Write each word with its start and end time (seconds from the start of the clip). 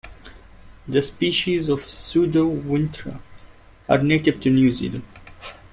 The 0.87 1.03
species 1.03 1.69
of 1.69 1.83
"Pseudowintera" 1.83 3.19
are 3.87 3.99
native 3.99 4.41
to 4.41 4.49
New 4.49 4.71
Zealand. 4.71 5.03